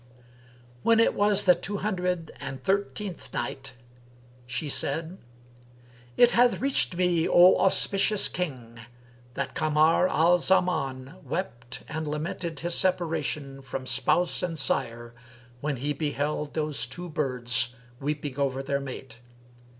[0.81, 3.73] When it was the Two Hundred and Thirteenth Night,
[4.47, 5.19] She said,
[6.17, 8.79] It hath reached me, O auspicious King,
[9.35, 15.13] that Kamar al Zaman wept and lamented his separation from spouse and sire,
[15.59, 19.19] when he beheld those two birds weeping over their mate.